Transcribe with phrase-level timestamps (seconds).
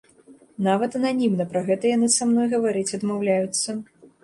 [0.67, 3.79] Нават ананімна пра гэта яны са мной гаварыць адмаўляюцца.